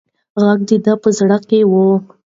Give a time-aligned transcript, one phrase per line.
[0.43, 1.73] غږ د ده په زړه کې و.